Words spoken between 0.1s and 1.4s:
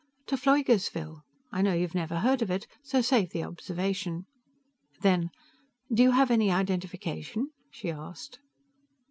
"To Pfleugersville.